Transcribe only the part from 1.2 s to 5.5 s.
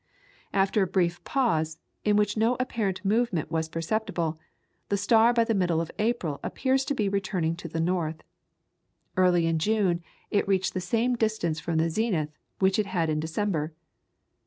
pause, in which no apparent movement was perceptible, the star by